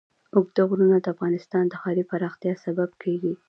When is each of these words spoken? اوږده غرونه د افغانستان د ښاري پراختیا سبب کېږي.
اوږده 0.35 0.61
غرونه 0.69 0.97
د 0.99 1.07
افغانستان 1.13 1.63
د 1.67 1.73
ښاري 1.81 2.03
پراختیا 2.11 2.53
سبب 2.65 2.89
کېږي. 3.03 3.33